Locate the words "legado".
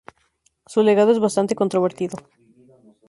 0.81-1.11